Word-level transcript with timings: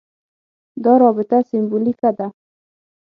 دا 0.83 0.93
رابطه 1.03 1.37
سېمبولیکه 1.49 2.09
ده. 2.17 2.27